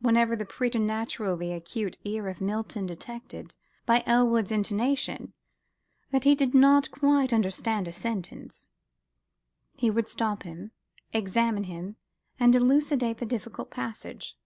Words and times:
Whenever 0.00 0.34
the 0.34 0.46
preternaturally 0.46 1.52
acute 1.52 1.98
ear 2.02 2.28
of 2.28 2.40
Milton 2.40 2.86
detected, 2.86 3.54
by 3.84 4.02
Elwood's 4.06 4.50
intonation, 4.50 5.34
that 6.08 6.24
he 6.24 6.34
did 6.34 6.54
not 6.54 6.90
quite 6.90 7.30
understand 7.30 7.86
a 7.86 7.92
sentence, 7.92 8.68
he 9.74 9.90
would 9.90 10.08
stop 10.08 10.44
him, 10.44 10.70
examine 11.12 11.64
him, 11.64 11.96
and 12.40 12.54
elucidate 12.54 13.18
the 13.18 13.26
difficult 13.26 13.70
passage. 13.70 14.38